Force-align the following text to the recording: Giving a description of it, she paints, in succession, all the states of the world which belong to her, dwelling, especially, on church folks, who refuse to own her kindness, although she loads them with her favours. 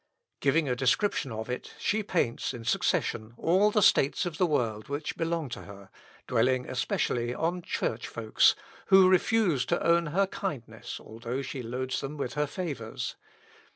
Giving 0.39 0.67
a 0.67 0.75
description 0.75 1.31
of 1.31 1.47
it, 1.47 1.75
she 1.77 2.01
paints, 2.01 2.55
in 2.55 2.65
succession, 2.65 3.35
all 3.37 3.69
the 3.69 3.83
states 3.83 4.25
of 4.25 4.39
the 4.39 4.47
world 4.47 4.87
which 4.89 5.15
belong 5.15 5.47
to 5.49 5.61
her, 5.61 5.91
dwelling, 6.25 6.67
especially, 6.67 7.35
on 7.35 7.61
church 7.61 8.07
folks, 8.07 8.55
who 8.87 9.07
refuse 9.07 9.63
to 9.67 9.83
own 9.85 10.07
her 10.07 10.25
kindness, 10.25 10.99
although 10.99 11.43
she 11.43 11.61
loads 11.61 12.01
them 12.01 12.17
with 12.17 12.33
her 12.33 12.47
favours. 12.47 13.15